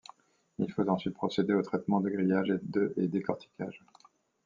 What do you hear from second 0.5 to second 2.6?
Il faut ensuite procéder au traitement de grillage